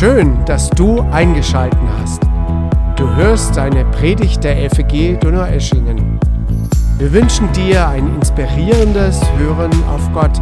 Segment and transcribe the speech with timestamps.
[0.00, 2.22] Schön, dass du eingeschalten hast.
[2.96, 6.18] Du hörst eine Predigt der FEG Donaueschingen.
[6.96, 10.34] Wir wünschen dir ein inspirierendes Hören auf Gott.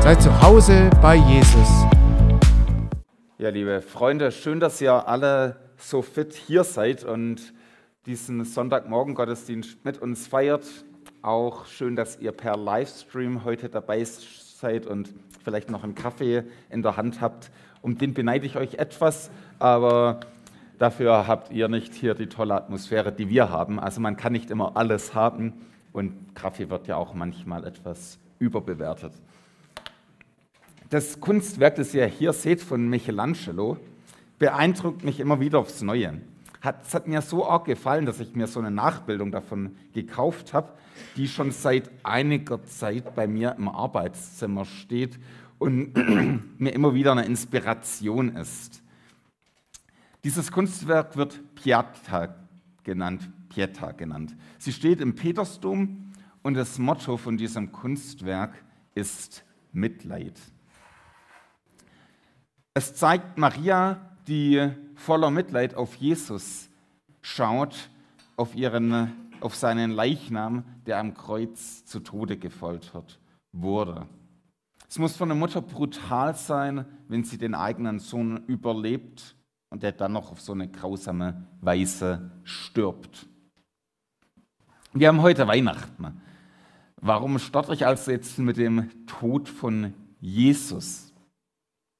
[0.00, 1.68] Sei zu Hause bei Jesus.
[3.38, 7.52] Ja, liebe Freunde, schön, dass ihr alle so fit hier seid und
[8.06, 10.64] diesen Sonntagmorgen Gottesdienst mit uns feiert.
[11.22, 15.12] Auch schön, dass ihr per Livestream heute dabei seid und
[15.42, 17.50] vielleicht noch einen Kaffee in der Hand habt.
[17.82, 20.20] Um den beneide ich euch etwas, aber
[20.78, 23.80] dafür habt ihr nicht hier die tolle Atmosphäre, die wir haben.
[23.80, 25.54] Also man kann nicht immer alles haben
[25.92, 29.12] und Kaffee wird ja auch manchmal etwas überbewertet.
[30.90, 33.76] Das Kunstwerk, das ihr hier seht von Michelangelo,
[34.38, 36.20] beeindruckt mich immer wieder aufs Neue.
[36.82, 40.68] Es hat mir so arg gefallen, dass ich mir so eine Nachbildung davon gekauft habe
[41.16, 45.18] die schon seit einiger Zeit bei mir im Arbeitszimmer steht
[45.60, 45.94] und
[46.58, 48.82] mir immer wieder eine Inspiration ist.
[50.24, 52.34] Dieses Kunstwerk wird Pieta
[52.82, 54.34] genannt, Pieta genannt.
[54.58, 60.38] Sie steht im Petersdom und das Motto von diesem Kunstwerk ist Mitleid.
[62.74, 66.70] Es zeigt Maria, die voller Mitleid auf Jesus
[67.22, 67.90] schaut,
[68.36, 73.18] auf ihren auf seinen Leichnam, der am Kreuz zu Tode gefoltert
[73.52, 74.06] wurde.
[74.90, 79.36] Es muss von der Mutter brutal sein, wenn sie den eigenen Sohn überlebt
[79.68, 83.28] und der dann noch auf so eine grausame Weise stirbt.
[84.92, 86.20] Wir haben heute Weihnachten.
[86.96, 91.12] Warum starte ich also jetzt mit dem Tod von Jesus?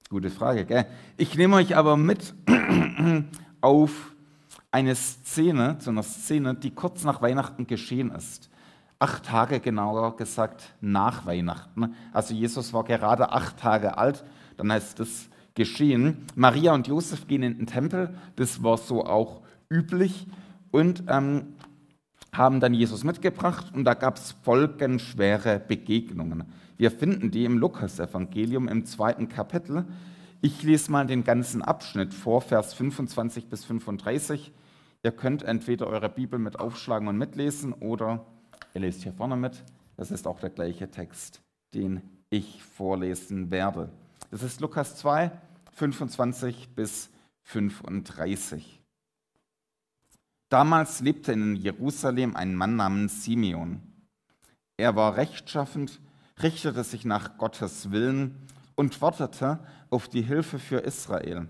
[0.09, 0.87] Gute Frage, gell?
[1.17, 2.35] Ich nehme euch aber mit
[3.61, 4.17] auf
[4.73, 8.50] eine Szene, zu einer Szene, die kurz nach Weihnachten geschehen ist.
[9.03, 11.95] Acht Tage genauer gesagt nach Weihnachten.
[12.13, 14.25] Also Jesus war gerade acht Tage alt,
[14.59, 16.27] dann heißt es geschehen.
[16.35, 20.27] Maria und Josef gehen in den Tempel, das war so auch üblich,
[20.71, 21.55] und ähm,
[22.33, 26.45] haben dann Jesus mitgebracht und da gab es folgenschwere Begegnungen.
[26.77, 29.87] Wir finden die im Lukas-Evangelium im zweiten Kapitel.
[30.43, 34.53] Ich lese mal den ganzen Abschnitt vor, Vers 25 bis 35.
[35.03, 38.27] Ihr könnt entweder eure Bibel mit aufschlagen und mitlesen oder
[38.75, 39.63] ihr lest hier vorne mit.
[39.97, 41.43] Das ist auch der gleiche Text,
[41.75, 43.91] den ich vorlesen werde.
[44.31, 45.31] Das ist Lukas 2,
[45.73, 47.11] 25 bis
[47.43, 48.81] 35.
[50.49, 53.81] Damals lebte in Jerusalem ein Mann namens Simeon.
[54.77, 56.01] Er war rechtschaffend,
[56.43, 58.37] richtete sich nach Gottes Willen
[58.75, 59.61] und wartete
[59.91, 61.49] auf die Hilfe für Israel.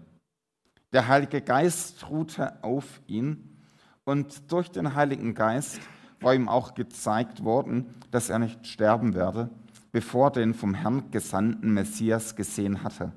[0.92, 3.56] Der Heilige Geist ruhte auf ihn
[4.04, 5.80] und durch den Heiligen Geist
[6.20, 9.50] war ihm auch gezeigt worden, dass er nicht sterben werde,
[9.92, 13.12] bevor er den vom Herrn gesandten Messias gesehen hatte.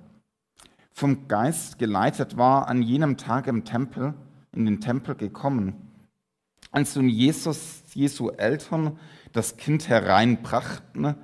[0.91, 4.13] Vom Geist geleitet war an jenem Tag im Tempel,
[4.53, 5.73] in den Tempel gekommen.
[6.71, 8.97] Als nun Jesus, Jesu Eltern
[9.31, 11.15] das Kind hereinbrachten,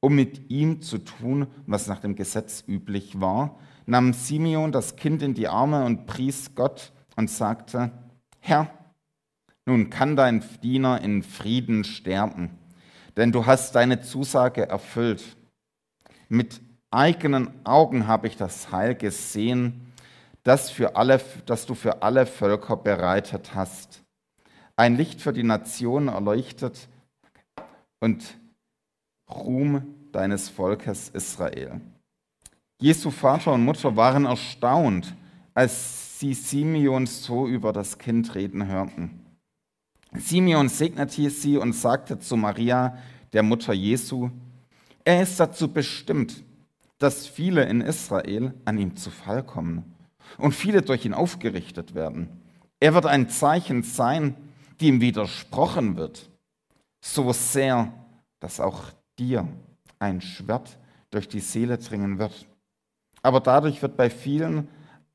[0.00, 5.22] um mit ihm zu tun, was nach dem Gesetz üblich war, nahm Simeon das Kind
[5.22, 7.90] in die Arme und pries Gott und sagte,
[8.40, 8.70] Herr,
[9.66, 12.50] nun kann dein Diener in Frieden sterben,
[13.16, 15.36] denn du hast deine Zusage erfüllt.
[16.28, 16.60] Mit
[16.90, 19.92] eigenen Augen habe ich das Heil gesehen,
[20.42, 24.02] das, für alle, das du für alle Völker bereitet hast.
[24.76, 26.88] Ein Licht für die Nationen erleuchtet
[28.00, 28.22] und
[29.30, 31.80] Ruhm deines Volkes Israel.
[32.80, 35.14] Jesu Vater und Mutter waren erstaunt,
[35.54, 39.23] als sie Simeon so über das Kind reden hörten.
[40.16, 42.96] Simeon segnete sie und sagte zu Maria,
[43.32, 44.30] der Mutter Jesu,
[45.04, 46.44] er ist dazu bestimmt,
[46.98, 49.94] dass viele in Israel an ihm zu Fall kommen
[50.38, 52.28] und viele durch ihn aufgerichtet werden.
[52.80, 54.36] Er wird ein Zeichen sein,
[54.80, 56.30] die ihm widersprochen wird,
[57.00, 57.92] so sehr,
[58.40, 58.84] dass auch
[59.18, 59.48] dir
[59.98, 60.78] ein Schwert
[61.10, 62.46] durch die Seele dringen wird.
[63.22, 64.68] Aber dadurch wird bei vielen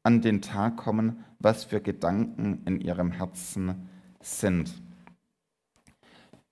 [0.04, 3.90] an den Tag kommen, was für Gedanken in ihrem Herzen
[4.22, 4.72] sind.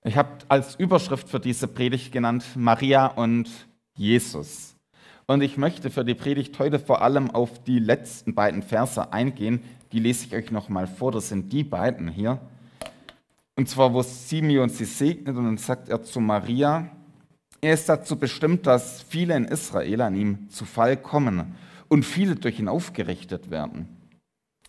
[0.08, 3.50] Ich habe als Überschrift für diese Predigt genannt Maria und
[3.98, 4.74] Jesus.
[5.26, 9.62] Und ich möchte für die Predigt heute vor allem auf die letzten beiden Verse eingehen.
[9.92, 11.12] Die lese ich euch nochmal vor.
[11.12, 12.40] Das sind die beiden hier.
[13.58, 16.90] Und zwar, wo Simeon sie segnet und dann sagt er zu Maria,
[17.60, 21.54] er ist dazu bestimmt, dass viele in Israel an ihm zu Fall kommen
[21.90, 23.90] und viele durch ihn aufgerichtet werden.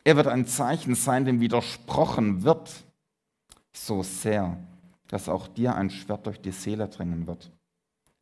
[0.03, 2.73] Er wird ein Zeichen sein, dem widersprochen wird,
[3.73, 4.59] so sehr,
[5.09, 7.51] dass auch dir ein Schwert durch die Seele dringen wird.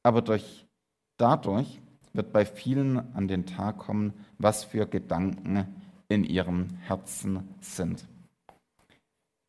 [0.02, 0.66] Aber durch,
[1.16, 1.80] dadurch
[2.12, 5.66] wird bei vielen an den Tag kommen, was für Gedanken
[6.08, 8.06] in ihrem Herzen sind.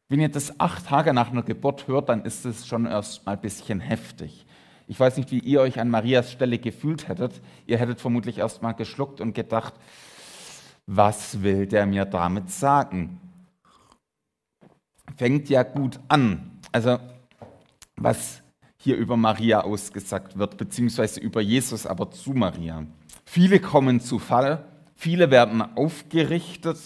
[0.10, 3.34] Wenn ihr das acht Tage nach einer Geburt hört, dann ist es schon erst mal
[3.34, 4.45] ein bisschen heftig.
[4.88, 7.42] Ich weiß nicht, wie ihr euch an Marias Stelle gefühlt hättet.
[7.66, 9.74] Ihr hättet vermutlich erst mal geschluckt und gedacht,
[10.86, 13.19] was will der mir damit sagen?
[15.18, 16.60] Fängt ja gut an.
[16.72, 17.00] Also,
[17.98, 18.42] was
[18.78, 22.86] hier über Maria ausgesagt wird, beziehungsweise über Jesus, aber zu Maria.
[23.26, 24.66] Viele kommen zu Fall,
[24.96, 26.78] viele werden aufgerichtet.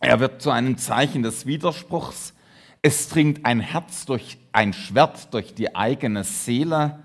[0.00, 2.34] Er wird zu einem Zeichen des Widerspruchs.
[2.82, 7.02] Es dringt ein Herz durch ein Schwert durch die eigene Seele.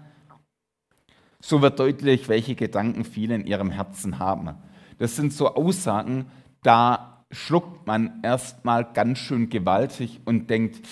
[1.40, 4.56] So wird deutlich, welche Gedanken viele in ihrem Herzen haben.
[4.98, 6.26] Das sind so Aussagen,
[6.62, 10.86] da schluckt man erstmal ganz schön gewaltig und denkt,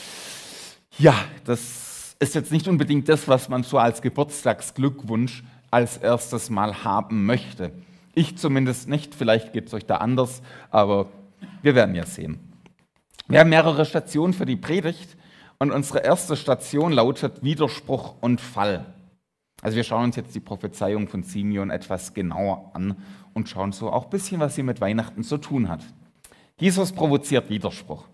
[0.97, 1.15] ja,
[1.45, 7.25] das ist jetzt nicht unbedingt das, was man so als Geburtstagsglückwunsch als erstes Mal haben
[7.25, 7.71] möchte.
[8.13, 10.41] Ich zumindest nicht, vielleicht geht es euch da anders,
[10.71, 11.07] aber
[11.61, 12.39] wir werden ja sehen.
[13.27, 15.15] Wir haben mehrere Stationen für die Predigt
[15.59, 18.85] und unsere erste Station lautet Widerspruch und Fall.
[19.61, 22.95] Also wir schauen uns jetzt die Prophezeiung von Simeon etwas genauer an
[23.33, 25.83] und schauen so auch ein bisschen, was sie mit Weihnachten zu tun hat.
[26.57, 28.05] Jesus provoziert Widerspruch.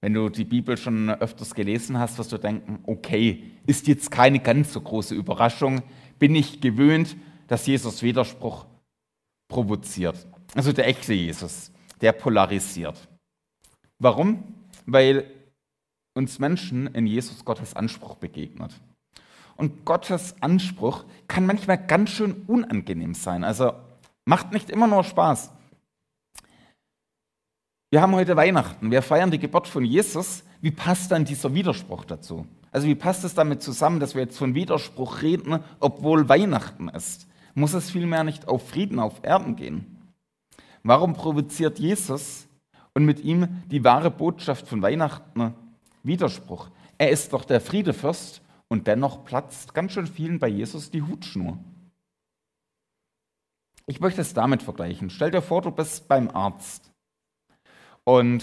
[0.00, 4.38] Wenn du die Bibel schon öfters gelesen hast, wirst du denken, okay, ist jetzt keine
[4.38, 5.82] ganz so große Überraschung,
[6.18, 7.16] bin ich gewöhnt,
[7.48, 8.66] dass Jesus Widerspruch
[9.48, 10.26] provoziert.
[10.54, 13.08] Also der echte Jesus, der polarisiert.
[13.98, 14.44] Warum?
[14.86, 15.30] Weil
[16.14, 18.80] uns Menschen in Jesus Gottes Anspruch begegnet.
[19.56, 23.42] Und Gottes Anspruch kann manchmal ganz schön unangenehm sein.
[23.42, 23.72] Also
[24.24, 25.50] macht nicht immer nur Spaß.
[27.90, 30.44] Wir haben heute Weihnachten, wir feiern die Geburt von Jesus.
[30.60, 32.46] Wie passt dann dieser Widerspruch dazu?
[32.70, 37.26] Also wie passt es damit zusammen, dass wir jetzt von Widerspruch reden, obwohl Weihnachten ist?
[37.54, 40.12] Muss es vielmehr nicht auf Frieden auf Erden gehen?
[40.82, 42.46] Warum provoziert Jesus
[42.92, 45.54] und mit ihm die wahre Botschaft von Weihnachten
[46.02, 46.68] Widerspruch?
[46.98, 51.58] Er ist doch der Friedefürst und dennoch platzt ganz schön vielen bei Jesus die Hutschnur.
[53.86, 55.08] Ich möchte es damit vergleichen.
[55.08, 56.87] Stell dir vor, du bist beim Arzt
[58.08, 58.42] und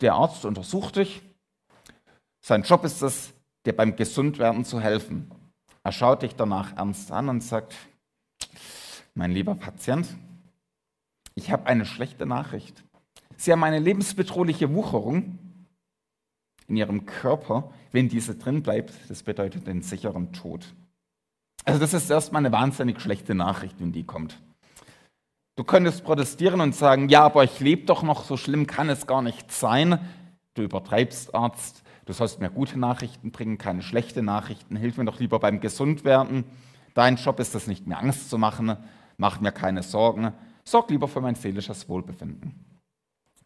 [0.00, 1.22] der Arzt untersucht dich.
[2.44, 3.32] Sein Job ist es,
[3.64, 5.30] dir beim Gesundwerden zu helfen.
[5.84, 7.76] Er schaut dich danach ernst an und sagt,
[9.14, 10.08] mein lieber Patient,
[11.36, 12.82] ich habe eine schlechte Nachricht.
[13.36, 15.38] Sie haben eine lebensbedrohliche Wucherung
[16.66, 17.70] in Ihrem Körper.
[17.92, 20.74] Wenn diese drin bleibt, das bedeutet den sicheren Tod.
[21.64, 24.42] Also das ist erstmal eine wahnsinnig schlechte Nachricht, wenn die kommt.
[25.56, 29.06] Du könntest protestieren und sagen, ja, aber ich lebe doch noch, so schlimm kann es
[29.06, 30.00] gar nicht sein.
[30.54, 34.74] Du übertreibst, Arzt, du sollst mir gute Nachrichten bringen, keine schlechte Nachrichten.
[34.74, 36.44] Hilf mir doch lieber beim Gesundwerden.
[36.94, 38.76] Dein Job ist es nicht, mir Angst zu machen.
[39.16, 40.32] Mach mir keine Sorgen.
[40.64, 42.54] Sorg lieber für mein seelisches Wohlbefinden.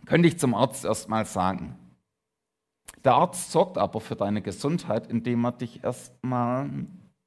[0.07, 1.77] Könnte ich zum Arzt erstmal sagen.
[3.05, 6.71] Der Arzt sorgt aber für deine Gesundheit, indem er dich erstmal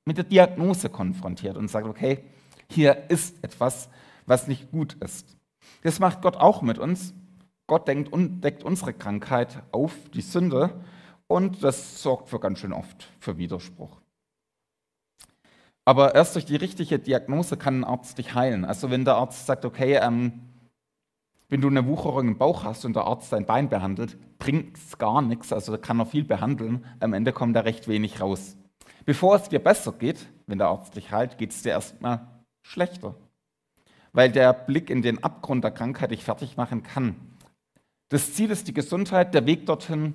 [0.06, 2.24] mit der Diagnose konfrontiert und sagt, okay,
[2.68, 3.90] hier ist etwas,
[4.26, 5.38] was nicht gut ist.
[5.84, 7.14] Das macht Gott auch mit uns.
[7.68, 8.12] Gott denkt
[8.44, 10.82] deckt unsere Krankheit auf, die Sünde,
[11.28, 14.02] und das sorgt für ganz schön oft für Widerspruch.
[15.86, 18.66] Aber erst durch die richtige Diagnose kann ein Arzt dich heilen.
[18.66, 20.42] Also wenn der Arzt sagt, okay, ähm,
[21.48, 24.98] wenn du eine Wucherung im Bauch hast und der Arzt dein Bein behandelt, bringt es
[24.98, 25.54] gar nichts.
[25.54, 26.86] Also kann er viel behandeln.
[27.00, 28.58] Am Ende kommt da recht wenig raus.
[29.06, 32.28] Bevor es dir besser geht, wenn der Arzt dich heilt, geht es dir erstmal
[32.62, 33.16] schlechter
[34.14, 37.16] weil der Blick in den Abgrund der Krankheit dich fertig machen kann.
[38.10, 40.14] Das Ziel ist die Gesundheit, der Weg dorthin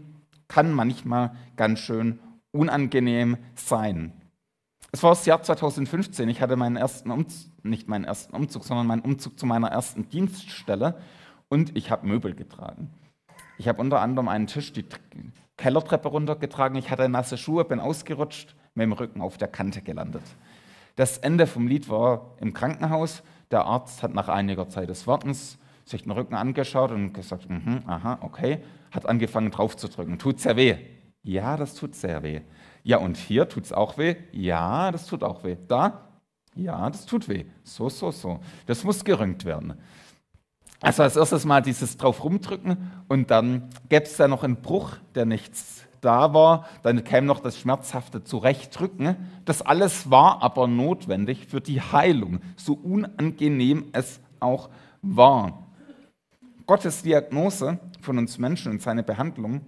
[0.49, 2.19] kann manchmal ganz schön
[2.53, 4.13] unangenehm sein.
[4.93, 8.87] Es war das Jahr 2015, ich hatte meinen ersten Umzug, nicht meinen ersten Umzug, sondern
[8.87, 10.99] meinen Umzug zu meiner ersten Dienststelle
[11.49, 12.91] und ich habe Möbel getragen.
[13.59, 14.85] Ich habe unter anderem einen Tisch die
[15.57, 20.23] Kellertreppe runtergetragen, ich hatte nasse Schuhe, bin ausgerutscht, mit dem Rücken auf der Kante gelandet.
[20.97, 25.59] Das Ende vom Lied war im Krankenhaus der Arzt hat nach einiger Zeit des Wartens
[25.85, 28.59] sich den Rücken angeschaut und gesagt, mhm, aha, okay,
[28.91, 30.19] hat angefangen drauf zu drücken.
[30.19, 30.77] Tut sehr weh?
[31.23, 32.41] Ja, das tut sehr weh.
[32.83, 34.17] Ja, und hier tut es auch weh?
[34.33, 35.57] Ja, das tut auch weh.
[35.69, 36.09] Da?
[36.55, 37.45] Ja, das tut weh.
[37.63, 38.41] So, so, so.
[38.67, 39.75] Das muss gerönt werden.
[40.81, 44.97] Also als erstes mal dieses drauf rumdrücken und dann gäbe es da noch einen Bruch,
[45.15, 49.17] der nichts da war, dann käme noch das schmerzhafte Zurechtdrücken.
[49.45, 54.71] Das alles war aber notwendig für die Heilung, so unangenehm es auch
[55.03, 55.67] war.
[56.67, 59.61] Gottes Diagnose von uns Menschen und seine Behandlung,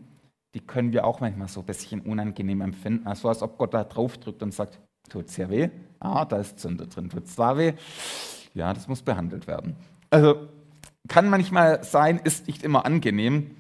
[0.54, 3.06] die können wir auch manchmal so ein bisschen unangenehm empfinden.
[3.06, 5.70] Also als ob Gott da drauf drückt und sagt, Tut es ja weh?
[6.00, 7.08] Ah, da ist Zünde drin.
[7.08, 7.72] Tut es da weh?
[8.54, 9.76] Ja, das muss behandelt werden.
[10.10, 10.48] Also
[11.08, 13.56] kann manchmal sein, ist nicht immer angenehm.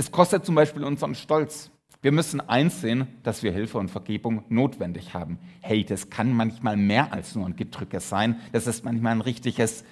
[0.00, 1.70] Es kostet zum Beispiel unseren Stolz.
[2.00, 5.38] Wir müssen einsehen, dass wir Hilfe und Vergebung notwendig haben.
[5.60, 8.40] Hey, das kann manchmal mehr als nur ein Gedrücke sein.
[8.52, 9.84] Das ist manchmal ein richtiges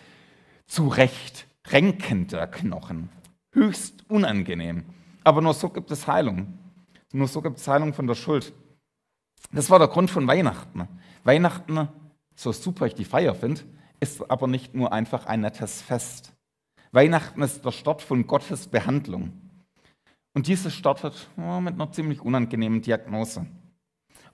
[0.66, 3.10] Zurechtrenken der Knochen.
[3.52, 4.86] Höchst unangenehm.
[5.24, 6.58] Aber nur so gibt es Heilung.
[7.12, 8.54] Nur so gibt es Heilung von der Schuld.
[9.52, 10.88] Das war der Grund von Weihnachten.
[11.24, 11.86] Weihnachten,
[12.34, 13.60] so super ich die Feier finde,
[14.00, 16.32] ist aber nicht nur einfach ein nettes Fest.
[16.92, 19.47] Weihnachten ist der Start von Gottes Behandlung.
[20.34, 23.46] Und diese startet mit einer ziemlich unangenehmen Diagnose.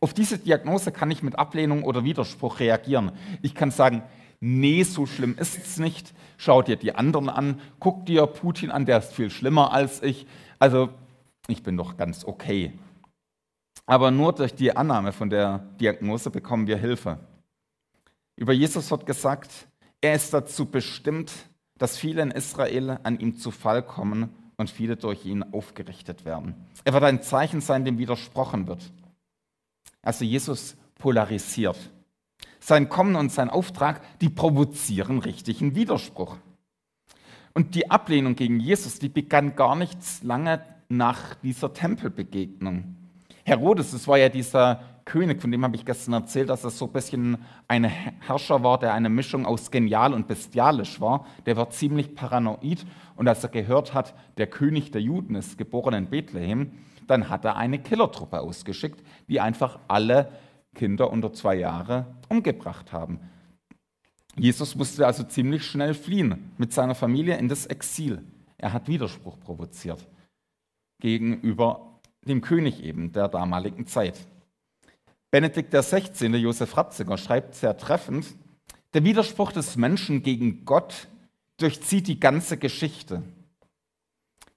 [0.00, 3.12] Auf diese Diagnose kann ich mit Ablehnung oder Widerspruch reagieren.
[3.42, 4.02] Ich kann sagen,
[4.40, 6.12] nee, so schlimm ist es nicht.
[6.36, 10.26] Schau dir die anderen an, guck dir Putin an, der ist viel schlimmer als ich.
[10.58, 10.90] Also
[11.48, 12.72] ich bin doch ganz okay.
[13.86, 17.18] Aber nur durch die Annahme von der Diagnose bekommen wir Hilfe.
[18.36, 19.68] Über Jesus wird gesagt,
[20.00, 21.32] er ist dazu bestimmt,
[21.78, 26.54] dass viele in Israel an ihm zu Fall kommen und viele durch ihn aufgerichtet werden.
[26.84, 28.92] Er wird ein Zeichen sein, dem widersprochen wird.
[30.02, 31.78] Also Jesus polarisiert.
[32.60, 36.36] Sein Kommen und sein Auftrag, die provozieren richtigen Widerspruch.
[37.52, 42.96] Und die Ablehnung gegen Jesus, die begann gar nicht lange nach dieser Tempelbegegnung.
[43.44, 46.86] Herodes, das war ja dieser König, von dem habe ich gestern erzählt, dass er so
[46.86, 51.26] ein bisschen ein Herrscher war, der eine Mischung aus genial und bestialisch war.
[51.46, 55.94] Der war ziemlich paranoid und als er gehört hat, der König der Juden ist geboren
[55.94, 56.72] in Bethlehem,
[57.06, 60.32] dann hat er eine Killertruppe ausgeschickt, die einfach alle
[60.74, 63.20] Kinder unter zwei Jahre umgebracht haben.
[64.36, 68.22] Jesus musste also ziemlich schnell fliehen mit seiner Familie in das Exil.
[68.58, 70.08] Er hat Widerspruch provoziert
[71.00, 74.26] gegenüber dem König eben der damaligen Zeit.
[75.34, 78.24] Benedikt XVI., Josef Ratzinger, schreibt sehr treffend,
[78.92, 81.08] der Widerspruch des Menschen gegen Gott
[81.56, 83.20] durchzieht die ganze Geschichte.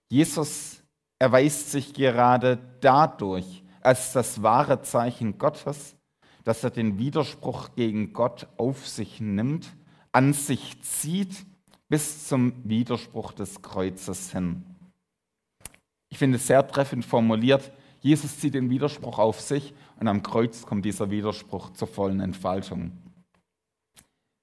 [0.07, 0.84] Jesus
[1.17, 5.96] erweist sich gerade dadurch als das wahre Zeichen Gottes,
[6.43, 9.75] dass er den Widerspruch gegen Gott auf sich nimmt,
[10.12, 11.43] an sich zieht
[11.89, 14.63] bis zum Widerspruch des Kreuzes hin.
[16.10, 17.72] Ich finde es sehr treffend formuliert.
[18.00, 22.92] Jesus zieht den Widerspruch auf sich und am Kreuz kommt dieser Widerspruch zur vollen Entfaltung.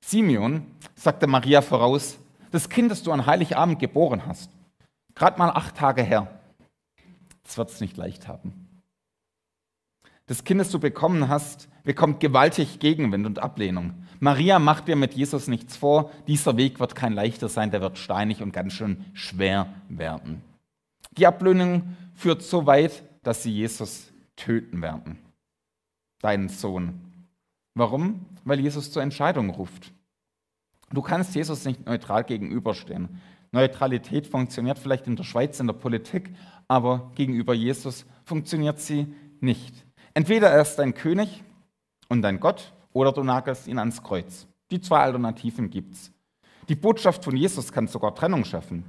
[0.04, 2.18] Simeon sagte Maria voraus,
[2.50, 4.50] das Kind, das du an Heiligabend geboren hast,
[5.14, 6.40] gerade mal acht Tage her,
[7.42, 8.82] das wird es nicht leicht haben.
[10.26, 14.06] Das Kind, das du bekommen hast, bekommt gewaltig Gegenwind und Ablehnung.
[14.20, 17.98] Maria macht dir mit Jesus nichts vor, dieser Weg wird kein leichter sein, der wird
[17.98, 20.42] steinig und ganz schön schwer werden.
[21.18, 25.18] Die Ablehnung führt so weit, dass sie Jesus töten werden.
[26.24, 27.02] Deinen Sohn.
[27.74, 28.24] Warum?
[28.44, 29.92] Weil Jesus zur Entscheidung ruft.
[30.90, 33.20] Du kannst Jesus nicht neutral gegenüberstehen.
[33.52, 36.34] Neutralität funktioniert vielleicht in der Schweiz in der Politik,
[36.66, 39.06] aber gegenüber Jesus funktioniert sie
[39.40, 39.84] nicht.
[40.14, 41.44] Entweder er ist dein König
[42.08, 44.46] und dein Gott oder du nagelst ihn ans Kreuz.
[44.70, 46.10] Die zwei Alternativen gibt es.
[46.70, 48.84] Die Botschaft von Jesus kann sogar Trennung schaffen.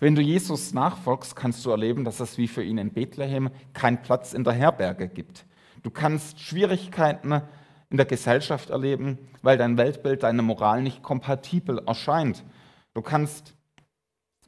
[0.00, 4.02] Wenn du Jesus nachfolgst, kannst du erleben, dass es wie für ihn in Bethlehem keinen
[4.02, 5.46] Platz in der Herberge gibt.
[5.84, 7.42] Du kannst Schwierigkeiten
[7.90, 12.42] in der Gesellschaft erleben, weil dein Weltbild, deine Moral nicht kompatibel erscheint.
[12.94, 13.54] Du kannst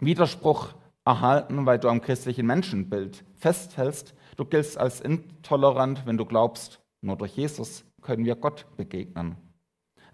[0.00, 0.74] Widerspruch
[1.04, 4.14] erhalten, weil du am christlichen Menschenbild festhältst.
[4.36, 9.36] Du giltst als intolerant, wenn du glaubst, nur durch Jesus können wir Gott begegnen.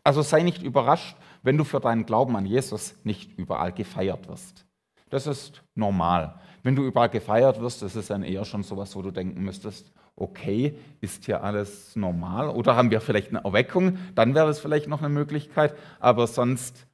[0.03, 4.67] Also sei nicht überrascht, wenn du für deinen Glauben an Jesus nicht überall gefeiert wirst.
[5.09, 6.41] Das ist normal.
[6.63, 9.93] Wenn du überall gefeiert wirst, das ist dann eher schon sowas, wo du denken müsstest,
[10.15, 12.49] okay, ist hier alles normal?
[12.49, 13.99] Oder haben wir vielleicht eine Erweckung?
[14.15, 16.87] Dann wäre es vielleicht noch eine Möglichkeit, aber sonst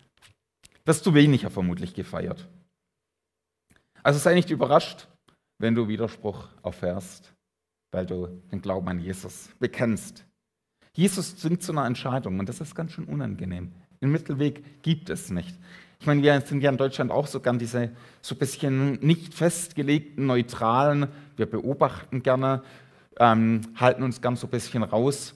[0.84, 2.48] wirst du weniger vermutlich gefeiert.
[4.02, 5.08] Also sei nicht überrascht,
[5.58, 7.34] wenn du Widerspruch erfährst,
[7.92, 10.24] weil du den Glauben an Jesus bekennst.
[10.94, 13.72] Jesus zwingt zu einer Entscheidung und das ist ganz schön unangenehm.
[14.00, 15.58] Den Mittelweg gibt es nicht.
[16.00, 17.90] Ich meine, wir sind ja in Deutschland auch so gern diese
[18.20, 22.62] so ein bisschen nicht festgelegten, neutralen, wir beobachten gerne,
[23.18, 25.34] ähm, halten uns gern so ein bisschen raus.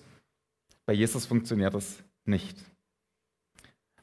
[0.87, 2.57] Bei Jesus funktioniert das nicht.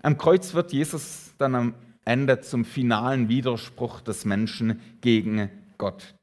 [0.02, 1.74] Am Kreuz wird Jesus dann am
[2.06, 6.16] Ende zum finalen Widerspruch des Menschen gegen Gott.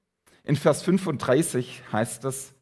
[0.45, 2.55] In Vers 35 heißt es,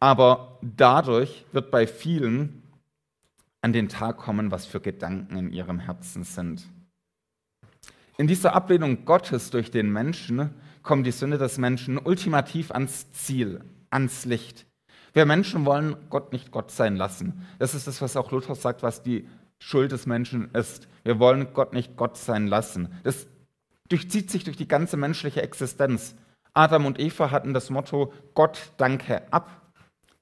[0.00, 2.62] aber dadurch wird bei vielen
[3.62, 6.64] an den Tag kommen, was für Gedanken in ihrem Herzen sind.
[8.16, 10.50] In dieser Ablehnung Gottes durch den Menschen
[10.82, 14.66] kommt die Sünde des Menschen ultimativ ans Ziel, ans Licht.
[15.12, 17.44] Wir Menschen wollen Gott nicht Gott sein lassen.
[17.58, 19.28] Das ist das, was auch Luther sagt, was die
[19.58, 20.88] Schuld des Menschen ist.
[21.02, 22.88] Wir wollen Gott nicht Gott sein lassen.
[23.02, 23.26] Das
[23.88, 26.14] durchzieht sich durch die ganze menschliche Existenz.
[26.52, 29.72] Adam und Eva hatten das Motto, Gott danke ab.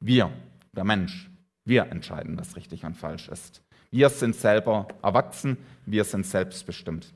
[0.01, 0.31] Wir,
[0.73, 1.31] der Mensch,
[1.65, 3.63] wir entscheiden, was richtig und falsch ist.
[3.91, 7.13] Wir sind selber erwachsen, wir sind selbstbestimmt.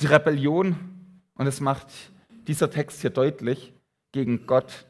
[0.00, 1.88] Die Rebellion, und es macht
[2.46, 3.72] dieser Text hier deutlich,
[4.12, 4.86] gegen Gott,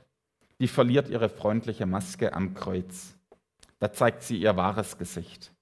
[0.60, 3.14] die verliert ihre freundliche Maske am Kreuz.
[3.78, 5.52] Da zeigt sie ihr wahres Gesicht.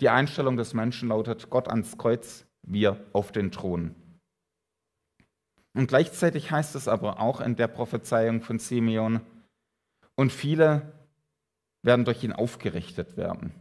[0.00, 3.94] Die Einstellung des Menschen lautet Gott ans Kreuz, wir auf den Thron.
[5.72, 9.20] Und gleichzeitig heißt es aber auch in der Prophezeiung von Simeon,
[10.16, 10.92] und viele
[11.82, 13.52] werden durch ihn aufgerichtet werden.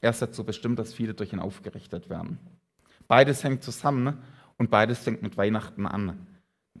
[0.00, 2.38] Er ist dazu bestimmt, dass viele durch ihn aufgerichtet werden.
[3.08, 4.22] Beides hängt zusammen
[4.58, 6.26] und beides fängt mit Weihnachten an.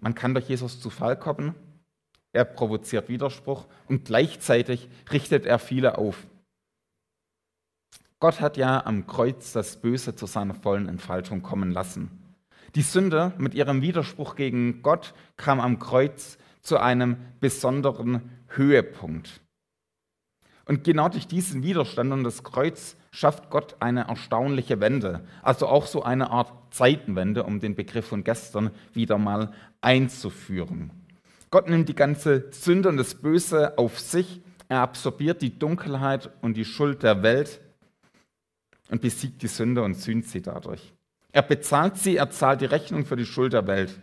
[0.00, 1.54] Man kann durch Jesus zu Fall kommen,
[2.32, 6.26] er provoziert Widerspruch und gleichzeitig richtet er viele auf.
[8.20, 12.10] Gott hat ja am Kreuz das Böse zu seiner vollen Entfaltung kommen lassen.
[12.74, 19.40] Die Sünde mit ihrem Widerspruch gegen Gott kam am Kreuz zu einem besonderen Höhepunkt.
[20.66, 25.86] Und genau durch diesen Widerstand und das Kreuz schafft Gott eine erstaunliche Wende, also auch
[25.86, 30.92] so eine Art Zeitenwende, um den Begriff von gestern wieder mal einzuführen.
[31.50, 36.56] Gott nimmt die ganze Sünde und das Böse auf sich, er absorbiert die Dunkelheit und
[36.56, 37.60] die Schuld der Welt
[38.88, 40.92] und besiegt die Sünde und sühnt sie dadurch.
[41.32, 44.00] Er bezahlt sie, er zahlt die Rechnung für die Schuld der Welt.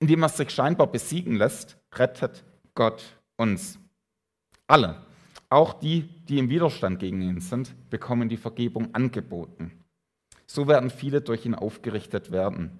[0.00, 3.02] Indem er sich scheinbar besiegen lässt, rettet Gott
[3.38, 3.78] uns.
[4.66, 4.96] Alle,
[5.50, 9.72] auch die, die im Widerstand gegen ihn sind, bekommen die Vergebung angeboten.
[10.46, 12.78] So werden viele durch ihn aufgerichtet werden.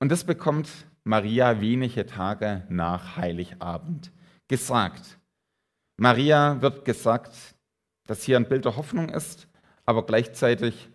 [0.00, 0.68] Und das bekommt
[1.04, 4.10] Maria wenige Tage nach Heiligabend
[4.48, 5.18] gesagt.
[5.98, 7.34] Maria wird gesagt,
[8.06, 9.46] dass hier ein Bild der Hoffnung ist,
[9.84, 10.88] aber gleichzeitig,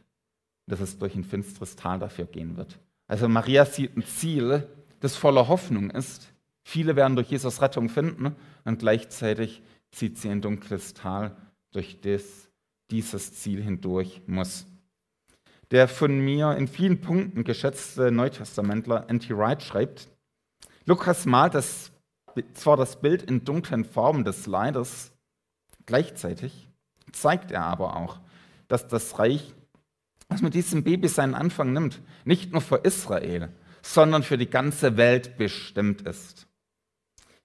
[0.68, 2.80] dass es durch ein finsteres Tal dafür gehen wird.
[3.08, 4.68] Also Maria sieht ein Ziel,
[5.00, 6.34] das voller Hoffnung ist.
[6.68, 9.62] Viele werden durch Jesus Rettung finden und gleichzeitig
[9.96, 11.36] zieht sie ein dunkles Tal,
[11.72, 12.50] durch das
[12.92, 14.66] dieses Ziel hindurch muss.
[15.72, 19.36] Der von mir in vielen Punkten geschätzte Neutestamentler N.T.
[19.36, 20.10] Wright schreibt,
[20.86, 21.92] Lukas malt das,
[22.54, 25.12] zwar das Bild in dunklen Formen des Leides,
[25.86, 26.68] gleichzeitig
[27.12, 28.20] zeigt er aber auch,
[28.68, 29.56] dass das Reich,
[30.28, 33.50] was mit diesem Baby seinen Anfang nimmt, nicht nur für Israel,
[33.82, 36.48] sondern für die ganze Welt bestimmt ist.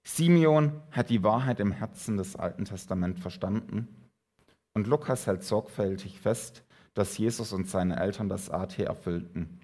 [0.03, 3.87] Simeon hat die Wahrheit im Herzen des Alten Testaments verstanden
[4.73, 9.59] und Lukas hält sorgfältig fest, dass Jesus und seine Eltern das AT erfüllten.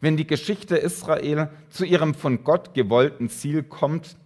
[0.00, 4.16] Wenn die Geschichte Israel zu ihrem von Gott gewollten Ziel kommt,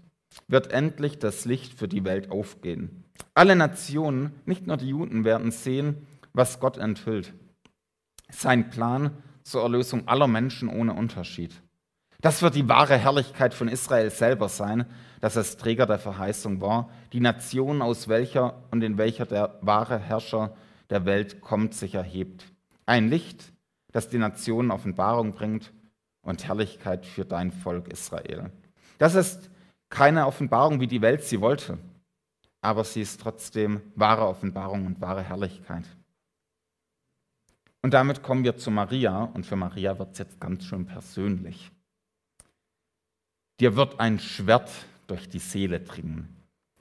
[0.46, 3.04] wird endlich das Licht für die Welt aufgehen.
[3.34, 7.34] Alle Nationen, nicht nur die Juden, werden sehen, was Gott enthüllt.
[8.30, 11.60] Sein Plan zur Erlösung aller Menschen ohne Unterschied.
[12.24, 14.86] Das wird die wahre Herrlichkeit von Israel selber sein,
[15.20, 19.98] dass es Träger der Verheißung war, die Nation, aus welcher und in welcher der wahre
[19.98, 20.56] Herrscher
[20.88, 22.46] der Welt kommt, sich erhebt.
[22.86, 23.52] Ein Licht,
[23.92, 25.74] das die Nationen Offenbarung bringt
[26.22, 28.50] und Herrlichkeit für dein Volk Israel.
[28.96, 29.50] Das ist
[29.90, 31.76] keine Offenbarung, wie die Welt sie wollte,
[32.62, 35.84] aber sie ist trotzdem wahre Offenbarung und wahre Herrlichkeit.
[37.82, 41.70] Und damit kommen wir zu Maria und für Maria wird es jetzt ganz schön persönlich.
[43.60, 44.70] Dir wird ein Schwert
[45.06, 46.28] durch die Seele dringen.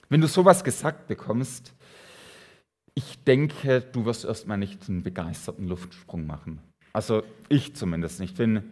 [0.10, 1.74] Wenn du sowas gesagt bekommst,
[2.96, 6.62] ich denke, du wirst erstmal nicht einen begeisterten Luftsprung machen.
[6.94, 8.38] Also ich zumindest nicht.
[8.38, 8.72] Wenn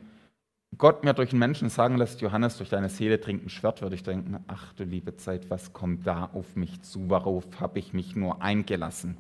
[0.78, 3.96] Gott mir durch einen Menschen sagen lässt, Johannes, durch deine Seele trinkt ein Schwert, würde
[3.96, 7.10] ich denken, ach du liebe Zeit, was kommt da auf mich zu?
[7.10, 9.18] Worauf habe ich mich nur eingelassen?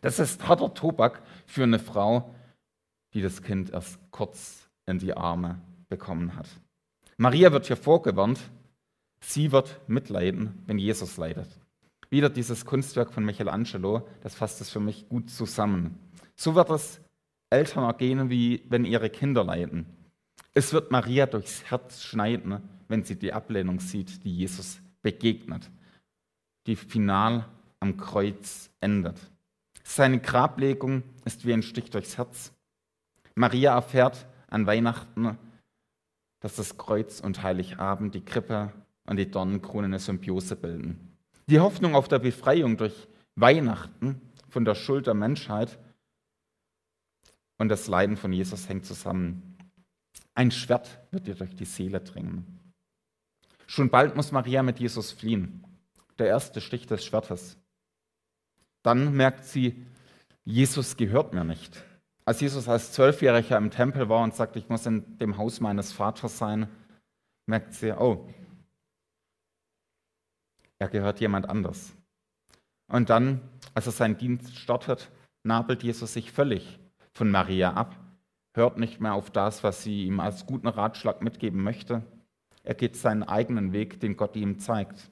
[0.00, 2.34] Das ist harter Tobak für eine Frau,
[3.12, 6.48] die das Kind erst kurz in die Arme bekommen hat.
[7.20, 8.40] Maria wird hier vorgewarnt,
[9.20, 11.48] sie wird mitleiden, wenn Jesus leidet.
[12.08, 15.98] Wieder dieses Kunstwerk von Michelangelo, das fasst es für mich gut zusammen.
[16.34, 17.02] So wird es
[17.50, 19.84] Eltern ergehen, wie wenn ihre Kinder leiden.
[20.54, 25.70] Es wird Maria durchs Herz schneiden, wenn sie die Ablehnung sieht, die Jesus begegnet,
[26.66, 27.44] die final
[27.80, 29.18] am Kreuz endet.
[29.84, 32.54] Seine Grablegung ist wie ein Stich durchs Herz.
[33.34, 35.36] Maria erfährt an Weihnachten,
[36.40, 38.72] dass das Kreuz und Heiligabend, die Krippe
[39.04, 41.16] und die Dornenkrone eine Symbiose bilden.
[41.46, 45.78] Die Hoffnung auf der Befreiung durch Weihnachten von der Schuld der Menschheit
[47.58, 49.58] und das Leiden von Jesus hängt zusammen.
[50.34, 52.72] Ein Schwert wird dir durch die Seele dringen.
[53.66, 55.64] Schon bald muss Maria mit Jesus fliehen.
[56.18, 57.56] der erste Stich des Schwertes.
[58.82, 59.86] Dann merkt sie,
[60.44, 61.82] Jesus gehört mir nicht.
[62.24, 65.92] Als Jesus als Zwölfjähriger im Tempel war und sagte, ich muss in dem Haus meines
[65.92, 66.68] Vaters sein,
[67.46, 68.28] merkt sie, oh,
[70.78, 71.92] er gehört jemand anders.
[72.88, 73.40] Und dann,
[73.74, 75.10] als er seinen Dienst startet,
[75.42, 76.78] nabelt Jesus sich völlig
[77.12, 77.96] von Maria ab,
[78.54, 82.02] hört nicht mehr auf das, was sie ihm als guten Ratschlag mitgeben möchte.
[82.62, 85.10] Er geht seinen eigenen Weg, den Gott ihm zeigt.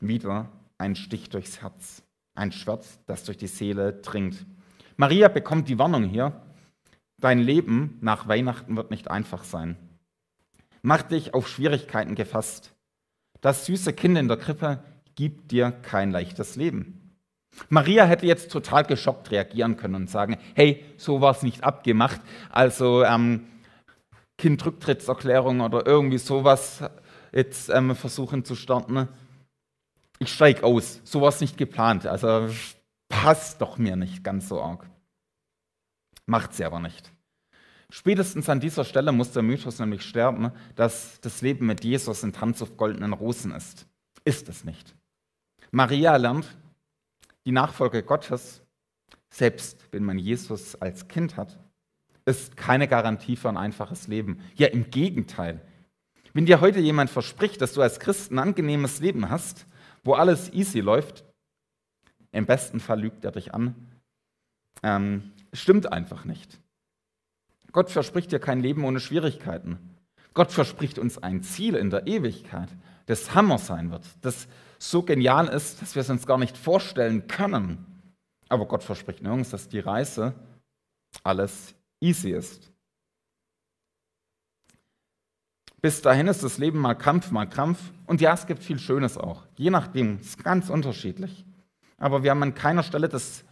[0.00, 2.02] Wieder ein Stich durchs Herz,
[2.34, 4.46] ein Schwert, das durch die Seele dringt.
[5.00, 6.42] Maria bekommt die Warnung hier,
[7.16, 9.78] dein Leben nach Weihnachten wird nicht einfach sein.
[10.82, 12.74] Mach dich auf Schwierigkeiten gefasst.
[13.40, 14.84] Das süße Kind in der Krippe
[15.14, 17.16] gibt dir kein leichtes Leben.
[17.70, 22.20] Maria hätte jetzt total geschockt reagieren können und sagen, hey, so war es nicht abgemacht.
[22.50, 23.46] Also ähm,
[24.36, 26.84] Kindrücktrittserklärung oder irgendwie sowas
[27.32, 29.08] jetzt ähm, versuchen zu starten.
[30.18, 32.06] Ich steige aus, so war es nicht geplant.
[32.06, 32.50] Also
[33.10, 34.88] passt doch mir nicht ganz so arg.
[36.24, 37.12] Macht sie aber nicht.
[37.90, 42.32] Spätestens an dieser Stelle muss der Mythos nämlich sterben, dass das Leben mit Jesus ein
[42.32, 43.86] Tanz auf goldenen Rosen ist.
[44.24, 44.94] Ist es nicht.
[45.72, 46.56] Maria lernt,
[47.44, 48.62] die Nachfolge Gottes,
[49.28, 51.58] selbst wenn man Jesus als Kind hat,
[52.24, 54.40] ist keine Garantie für ein einfaches Leben.
[54.54, 55.60] Ja, im Gegenteil.
[56.32, 59.66] Wenn dir heute jemand verspricht, dass du als Christ ein angenehmes Leben hast,
[60.04, 61.24] wo alles easy läuft,
[62.32, 63.74] im besten Fall lügt er dich an.
[64.82, 66.60] Ähm, stimmt einfach nicht.
[67.72, 69.78] Gott verspricht dir kein Leben ohne Schwierigkeiten.
[70.34, 72.68] Gott verspricht uns ein Ziel in der Ewigkeit,
[73.06, 74.46] das Hammer sein wird, das
[74.78, 77.84] so genial ist, dass wir es uns gar nicht vorstellen können.
[78.48, 80.34] Aber Gott verspricht nirgends, dass die Reise
[81.22, 82.72] alles easy ist.
[85.82, 87.80] Bis dahin ist das Leben mal Kampf, mal Krampf.
[88.06, 89.46] Und ja, es gibt viel Schönes auch.
[89.56, 91.44] Je nachdem, es ist ganz unterschiedlich.
[92.00, 93.44] Aber wir haben an keiner Stelle das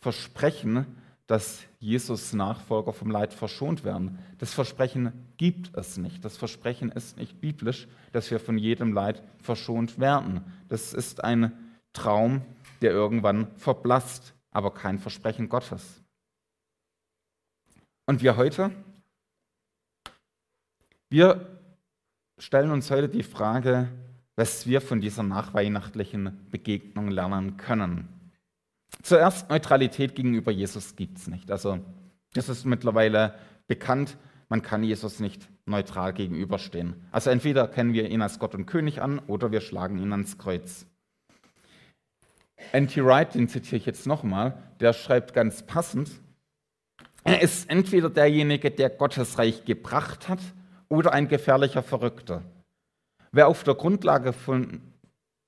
[0.00, 0.86] Versprechen,
[1.26, 4.18] dass Jesus Nachfolger vom Leid verschont werden.
[4.38, 6.24] Das Versprechen gibt es nicht.
[6.24, 10.44] Das Versprechen ist nicht biblisch, dass wir von jedem Leid verschont werden.
[10.68, 11.52] Das ist ein
[11.94, 12.42] Traum,
[12.82, 16.02] der irgendwann verblasst, aber kein Versprechen Gottes.
[18.06, 18.70] Und wir heute?
[21.08, 21.58] Wir
[22.38, 23.88] stellen uns heute die Frage,
[24.36, 28.08] was wir von dieser nachweihnachtlichen Begegnung lernen können.
[29.02, 31.50] Zuerst Neutralität gegenüber Jesus gibt es nicht.
[31.50, 31.80] Also
[32.34, 33.34] das ist mittlerweile
[33.66, 34.16] bekannt,
[34.48, 36.94] man kann Jesus nicht neutral gegenüberstehen.
[37.10, 40.38] Also entweder kennen wir ihn als Gott und König an oder wir schlagen ihn ans
[40.38, 40.86] Kreuz.
[42.72, 43.04] N.T.
[43.04, 46.10] Wright, den zitiere ich jetzt nochmal, der schreibt ganz passend,
[47.24, 50.40] er ist entweder derjenige, der Gottes Reich gebracht hat,
[50.88, 52.42] oder ein gefährlicher Verrückter.
[53.32, 54.80] Wer auf der Grundlage von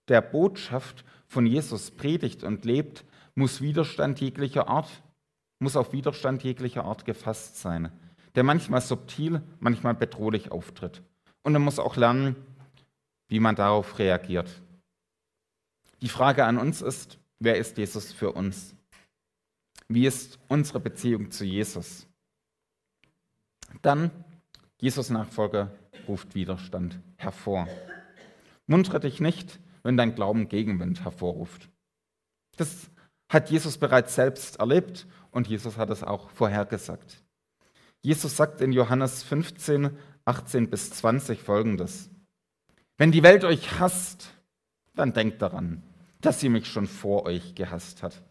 [0.09, 4.88] der Botschaft von Jesus predigt und lebt, muss Widerstand jeglicher Art,
[5.59, 7.92] muss auf Widerstand jeglicher Art gefasst sein,
[8.35, 11.03] der manchmal subtil, manchmal bedrohlich auftritt.
[11.42, 12.37] Und er muss auch lernen,
[13.29, 14.62] wie man darauf reagiert.
[16.01, 18.75] Die Frage an uns ist, wer ist Jesus für uns?
[19.88, 22.07] Wie ist unsere Beziehung zu Jesus?
[23.83, 24.11] Dann,
[24.85, 25.70] Jesus Nachfolger
[26.07, 27.66] ruft Widerstand hervor.
[28.66, 31.70] Muntere dich nicht, wenn dein Glauben Gegenwind hervorruft.
[32.59, 32.90] Das
[33.31, 37.25] hat Jesus bereits selbst erlebt und Jesus hat es auch vorhergesagt.
[38.03, 42.11] Jesus sagt in Johannes 15, 18 bis 20 folgendes.
[42.99, 44.35] Wenn die Welt euch hasst,
[44.94, 45.83] dann denkt daran,
[46.20, 48.23] dass sie mich schon vor euch gehasst hat.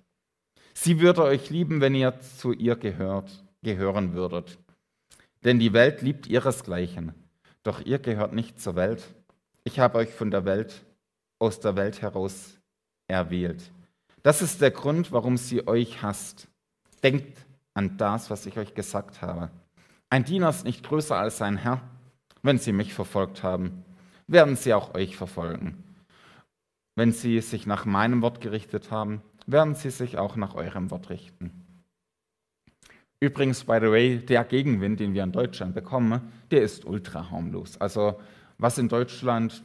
[0.76, 4.60] Sie würde euch lieben, wenn ihr zu ihr gehört, gehören würdet.
[5.44, 7.14] Denn die Welt liebt ihresgleichen.
[7.64, 9.04] Doch ihr gehört nicht zur Welt.
[9.64, 10.84] Ich habe euch von der Welt,
[11.40, 12.60] aus der Welt heraus
[13.08, 13.72] erwählt.
[14.22, 16.48] Das ist der Grund, warum sie euch hasst.
[17.04, 17.38] Denkt
[17.74, 19.50] an das, was ich euch gesagt habe.
[20.10, 21.82] Ein Diener ist nicht größer als sein Herr.
[22.42, 23.84] Wenn sie mich verfolgt haben,
[24.28, 25.84] werden sie auch euch verfolgen.
[26.96, 31.10] Wenn sie sich nach meinem Wort gerichtet haben, werden sie sich auch nach eurem Wort
[31.10, 31.63] richten.
[33.24, 37.80] Übrigens, by the way, der Gegenwind, den wir in Deutschland bekommen, der ist ultra harmlos.
[37.80, 38.20] Also
[38.58, 39.64] was in Deutschland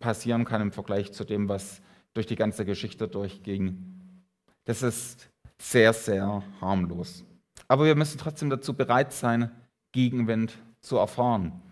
[0.00, 1.80] passieren kann im Vergleich zu dem, was
[2.12, 4.22] durch die ganze Geschichte durchging.
[4.66, 7.24] Das ist sehr, sehr harmlos.
[7.68, 9.50] Aber wir müssen trotzdem dazu bereit sein,
[9.92, 11.62] Gegenwind zu erfahren.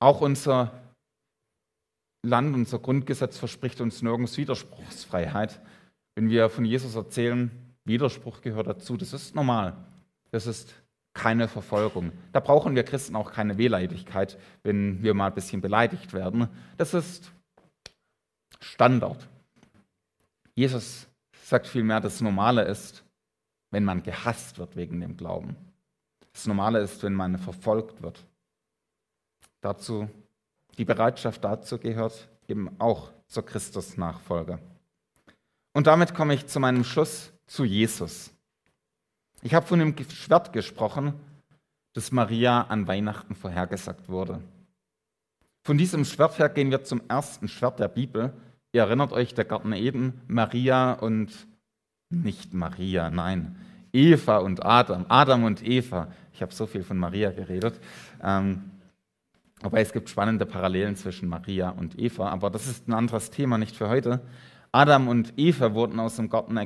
[0.00, 0.82] Auch unser
[2.22, 5.62] Land, unser Grundgesetz verspricht uns nirgends Widerspruchsfreiheit.
[6.14, 9.76] Wenn wir von Jesus erzählen, Widerspruch gehört dazu, das ist normal.
[10.30, 10.74] Das ist
[11.14, 12.12] keine Verfolgung.
[12.32, 16.48] Da brauchen wir Christen auch keine Wehleidigkeit, wenn wir mal ein bisschen beleidigt werden.
[16.76, 17.32] Das ist
[18.60, 19.26] Standard.
[20.54, 21.08] Jesus
[21.44, 23.04] sagt vielmehr, das Normale ist,
[23.70, 25.56] wenn man gehasst wird wegen dem Glauben.
[26.32, 28.24] Das Normale ist, wenn man verfolgt wird.
[29.60, 30.08] Dazu,
[30.76, 34.58] die Bereitschaft dazu gehört eben auch zur Christusnachfolge.
[35.72, 38.32] Und damit komme ich zu meinem Schluss zu Jesus.
[39.42, 41.14] Ich habe von dem Schwert gesprochen,
[41.94, 44.42] das Maria an Weihnachten vorhergesagt wurde.
[45.64, 48.32] Von diesem Schwert her gehen wir zum ersten Schwert der Bibel.
[48.72, 51.32] Ihr erinnert euch, der Garten Eden, Maria und
[52.10, 53.56] nicht Maria, nein,
[53.92, 56.08] Eva und Adam, Adam und Eva.
[56.32, 57.80] Ich habe so viel von Maria geredet.
[58.22, 58.70] Ähm,
[59.60, 63.58] wobei es gibt spannende Parallelen zwischen Maria und Eva, aber das ist ein anderes Thema,
[63.58, 64.20] nicht für heute.
[64.70, 66.58] Adam und Eva wurden aus dem Garten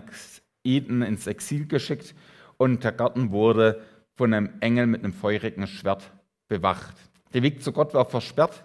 [0.64, 2.14] Eden ins Exil geschickt
[2.56, 3.82] und der Garten wurde
[4.16, 6.12] von einem Engel mit einem feurigen Schwert
[6.48, 6.96] bewacht.
[7.32, 8.64] Der Weg zu Gott war versperrt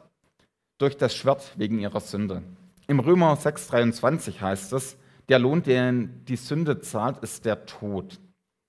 [0.77, 2.43] durch das Schwert wegen ihrer Sünde.
[2.88, 4.97] Im Römer 6,23 heißt es,
[5.29, 8.19] der Lohn, den die Sünde zahlt, ist der Tod.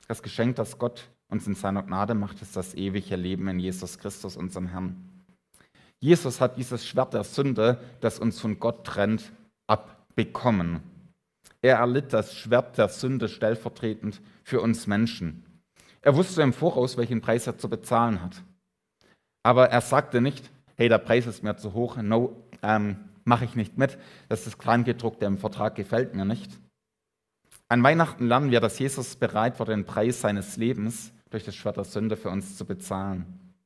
[0.09, 3.99] Das Geschenk, das Gott uns in seiner Gnade macht, ist das ewige Leben in Jesus
[3.99, 5.25] Christus, unserem Herrn.
[5.99, 9.33] Jesus hat dieses Schwert der Sünde, das uns von Gott trennt,
[9.67, 10.81] abbekommen.
[11.67, 15.45] Er erlitt das Schwert der Sünde stellvertretend für uns Menschen.
[16.01, 18.45] Er wusste im Voraus, welchen Preis er zu bezahlen hat.
[19.43, 23.57] Aber er sagte nicht, hey, der Preis ist mir zu hoch, no, ähm, mache ich
[23.57, 23.99] nicht mit.
[24.29, 26.53] Das ist Kleingedruckte im Vertrag gefällt mir nicht.
[27.69, 31.79] An Weihnachten lernen wir, dass Jesus bereit war, den Preis seines Lebens durch das Schwert
[31.79, 33.57] der Sünde für uns zu bezahlen.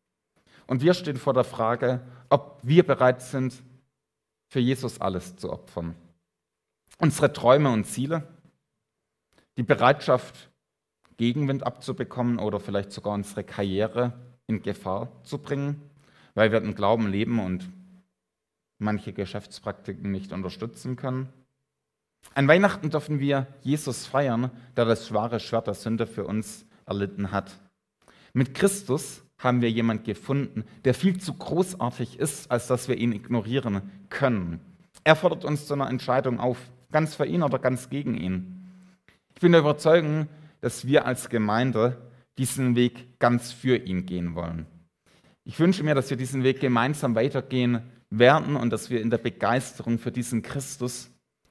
[0.67, 3.63] Und wir stehen vor der Frage, ob wir bereit sind,
[4.49, 5.95] für Jesus alles zu opfern.
[7.01, 8.29] Unsere Träume und Ziele,
[9.57, 10.51] die Bereitschaft,
[11.17, 14.13] Gegenwind abzubekommen oder vielleicht sogar unsere Karriere
[14.47, 15.81] in Gefahr zu bringen,
[16.35, 17.71] weil wir den Glauben leben und
[18.79, 21.33] manche Geschäftspraktiken nicht unterstützen können.
[22.35, 27.31] An Weihnachten dürfen wir Jesus feiern, der das wahre Schwert der Sünde für uns erlitten
[27.31, 27.51] hat.
[28.35, 33.13] Mit Christus haben wir jemanden gefunden, der viel zu großartig ist, als dass wir ihn
[33.13, 34.61] ignorieren können.
[35.03, 36.59] Er fordert uns zu einer Entscheidung auf,
[36.91, 38.69] ganz für ihn oder ganz gegen ihn.
[39.35, 40.29] Ich bin der Überzeugung,
[40.61, 41.97] dass wir als Gemeinde
[42.39, 44.67] diesen Weg ganz für ihn gehen wollen.
[45.45, 49.19] Ich wünsche mir, dass wir diesen Weg gemeinsam weitergehen werden und dass wir in der
[49.19, 51.11] Begeisterung für diesen Christus,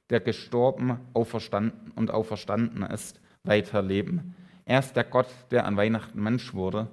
[0.10, 4.36] der gestorben, auferstanden und auferstanden ist, weiterleben.
[4.66, 6.88] Er ist der Gott, der an Weihnachten Mensch wurde,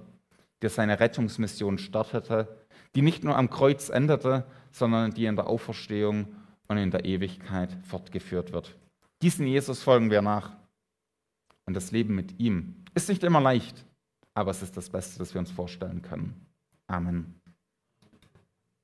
[0.62, 2.48] der seine Rettungsmission startete,
[2.94, 6.28] die nicht nur am Kreuz endete, sondern die in der Auferstehung
[6.68, 8.76] und in der Ewigkeit fortgeführt wird.
[9.22, 10.52] Diesen Jesus folgen wir nach.
[11.64, 13.84] Und das Leben mit ihm ist nicht immer leicht,
[14.34, 16.46] aber es ist das Beste, das wir uns vorstellen können.
[16.86, 17.35] Amen.